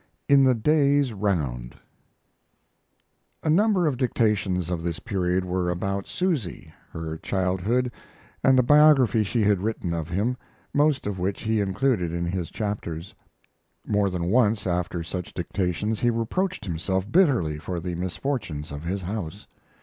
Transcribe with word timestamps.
IN 0.27 0.43
THE 0.45 0.55
DAY'S 0.55 1.13
ROUND 1.13 1.75
A 3.43 3.51
number 3.51 3.85
of 3.85 3.97
dictations 3.97 4.71
of 4.71 4.81
this 4.81 4.97
period 4.97 5.45
were 5.45 5.69
about 5.69 6.07
Susy, 6.07 6.73
her 6.89 7.17
childhood, 7.19 7.91
and 8.43 8.57
the 8.57 8.63
biography 8.63 9.23
she 9.23 9.43
had 9.43 9.61
written 9.61 9.93
of 9.93 10.09
him, 10.09 10.37
most 10.73 11.05
of 11.05 11.19
which 11.19 11.41
he 11.43 11.61
included 11.61 12.11
in 12.11 12.25
his 12.25 12.49
chapters. 12.49 13.13
More 13.85 14.09
than 14.09 14.23
once 14.23 14.65
after 14.65 15.03
such 15.03 15.35
dictations 15.35 15.99
he 15.99 16.09
reproached 16.09 16.65
himself 16.65 17.11
bitterly 17.11 17.59
for 17.59 17.79
the 17.79 17.93
misfortunes 17.93 18.71
of 18.71 18.81
his 18.81 19.03
house. 19.03 19.45